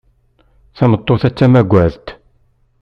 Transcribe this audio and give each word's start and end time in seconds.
Tameṭṭut-a 0.77 1.29
d 1.31 1.33
tamugaḍt. 1.37 2.07